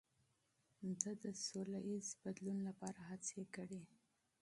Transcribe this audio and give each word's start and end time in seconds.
ده 1.01 1.11
د 1.23 1.25
سولهییز 1.45 2.07
بدلون 2.21 2.57
لپاره 2.67 2.99
هڅې 3.09 3.41
کړي. 3.55 3.81